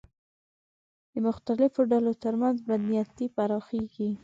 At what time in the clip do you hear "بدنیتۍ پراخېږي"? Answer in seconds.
2.67-4.09